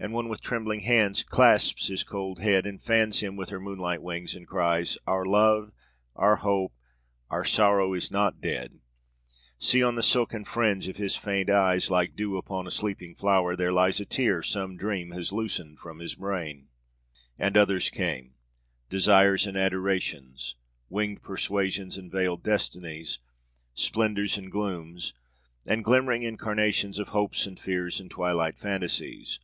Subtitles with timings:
[0.00, 4.02] And one with trembling hand clasps his cold head, and fans him with her moonlight
[4.02, 5.72] wings, and cries: 'Our love,
[6.14, 6.74] our hope,
[7.30, 8.80] our sorrow is not dead;
[9.58, 13.56] see on the silken fringe of his faint eyes, like dew upon a sleeping flower,
[13.56, 16.68] there lies a tear some Dream has loosened from his brain.'...
[17.38, 18.34] And others came,
[18.90, 20.56] Desires and Adorations,
[20.90, 23.20] Winged Persuasions, and Veiled Destinies,
[23.74, 25.14] Splendors and Glooms
[25.66, 29.38] and glimmering Incarnations of hopes and fears and twilight Phantasies